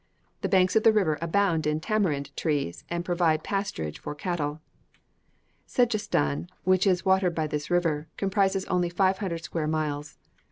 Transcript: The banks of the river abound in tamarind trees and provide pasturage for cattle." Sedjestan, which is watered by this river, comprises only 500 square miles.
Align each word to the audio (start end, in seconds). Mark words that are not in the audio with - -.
The 0.41 0.49
banks 0.49 0.75
of 0.75 0.81
the 0.81 0.91
river 0.91 1.19
abound 1.21 1.67
in 1.67 1.79
tamarind 1.79 2.35
trees 2.35 2.83
and 2.89 3.05
provide 3.05 3.43
pasturage 3.43 3.99
for 3.99 4.15
cattle." 4.15 4.59
Sedjestan, 5.67 6.47
which 6.63 6.87
is 6.87 7.05
watered 7.05 7.35
by 7.35 7.45
this 7.45 7.69
river, 7.69 8.07
comprises 8.17 8.65
only 8.65 8.89
500 8.89 9.43
square 9.43 9.67
miles. 9.67 10.17